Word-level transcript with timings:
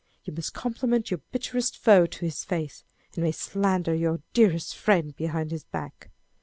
You 0.23 0.33
must 0.33 0.55
compliment 0.55 1.11
your 1.11 1.19
bitterest 1.31 1.77
foe 1.77 2.07
to 2.07 2.25
his 2.25 2.43
face, 2.43 2.83
and 3.13 3.23
may 3.23 3.31
slander 3.31 3.93
your 3.93 4.23
dearest 4.33 4.75
friend 4.75 5.15
behind 5.15 5.51
his 5.51 5.63
back. 5.65 6.09